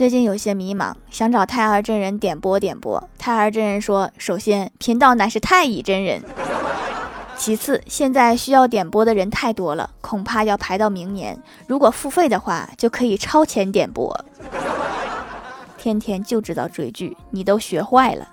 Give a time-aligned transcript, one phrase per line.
[0.00, 6.22] 最近有些迷茫，想找太儿真人点播点播，太儿真人说，首先频道乃是太乙真人，
[7.36, 14.18] 其次现在需要点播的人太多了，恐怕要排到明年，如果付费的话就可以超前点播。
[15.76, 18.26] 天天就知道追剧，你都学坏了。